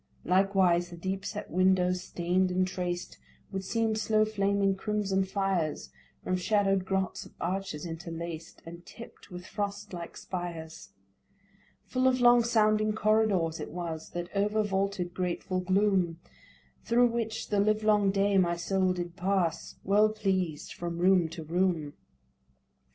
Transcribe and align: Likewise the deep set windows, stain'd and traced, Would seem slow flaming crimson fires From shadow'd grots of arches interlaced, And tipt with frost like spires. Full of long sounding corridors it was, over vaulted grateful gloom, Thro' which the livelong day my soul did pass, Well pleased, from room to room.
Likewise 0.25 0.89
the 0.89 0.97
deep 0.97 1.23
set 1.23 1.51
windows, 1.51 2.01
stain'd 2.01 2.49
and 2.49 2.67
traced, 2.67 3.19
Would 3.51 3.63
seem 3.63 3.93
slow 3.93 4.25
flaming 4.25 4.73
crimson 4.73 5.23
fires 5.25 5.91
From 6.23 6.37
shadow'd 6.37 6.85
grots 6.85 7.23
of 7.23 7.35
arches 7.39 7.85
interlaced, 7.85 8.63
And 8.65 8.83
tipt 8.83 9.29
with 9.29 9.45
frost 9.45 9.93
like 9.93 10.17
spires. 10.17 10.89
Full 11.85 12.07
of 12.07 12.19
long 12.19 12.43
sounding 12.43 12.93
corridors 12.93 13.59
it 13.59 13.69
was, 13.69 14.11
over 14.33 14.63
vaulted 14.63 15.13
grateful 15.13 15.59
gloom, 15.61 16.19
Thro' 16.83 17.05
which 17.05 17.49
the 17.49 17.59
livelong 17.59 18.09
day 18.09 18.39
my 18.39 18.55
soul 18.55 18.93
did 18.93 19.15
pass, 19.15 19.75
Well 19.83 20.09
pleased, 20.09 20.73
from 20.73 20.97
room 20.97 21.29
to 21.29 21.43
room. 21.43 21.93